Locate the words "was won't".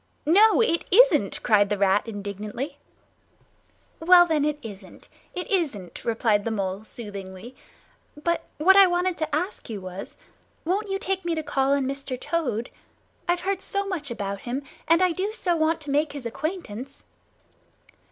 9.79-10.89